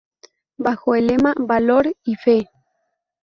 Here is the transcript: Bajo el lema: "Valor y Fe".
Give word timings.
Bajo 0.57 0.95
el 0.95 1.05
lema: 1.05 1.35
"Valor 1.37 1.95
y 2.03 2.15
Fe". 2.15 2.49